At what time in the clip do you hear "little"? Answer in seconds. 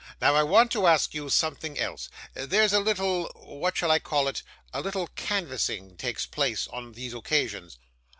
2.79-3.25, 4.81-5.05